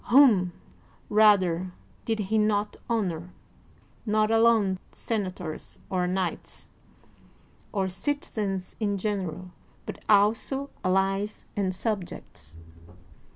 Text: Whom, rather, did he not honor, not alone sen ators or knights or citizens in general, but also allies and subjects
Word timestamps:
Whom, 0.05 0.51
rather, 1.11 1.73
did 2.05 2.17
he 2.17 2.39
not 2.39 2.75
honor, 2.89 3.35
not 4.03 4.31
alone 4.31 4.79
sen 4.91 5.25
ators 5.27 5.77
or 5.91 6.07
knights 6.07 6.69
or 7.71 7.87
citizens 7.87 8.75
in 8.79 8.97
general, 8.97 9.51
but 9.85 10.03
also 10.09 10.71
allies 10.83 11.45
and 11.55 11.75
subjects 11.75 12.57